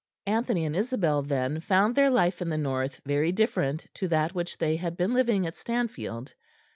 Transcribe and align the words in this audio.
Anthony 0.25 0.65
and 0.65 0.75
Isabel 0.75 1.21
then 1.21 1.59
found 1.59 1.93
their 1.93 2.09
life 2.09 2.41
in 2.41 2.49
the 2.49 2.57
North 2.57 3.01
very 3.05 3.31
different 3.31 3.85
to 3.93 4.07
that 4.07 4.33
which 4.33 4.57
they 4.57 4.77
had 4.77 4.97
been 4.97 5.13
living 5.13 5.45
at 5.45 5.55
Stanfield. 5.55 6.33